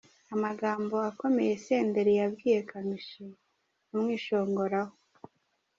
Amagambo 0.33 0.95
akomeye 1.11 1.51
Senderi 1.65 2.13
yabwiye 2.19 2.59
Kamichi 2.69 3.25
amwishongoraho. 3.91 4.93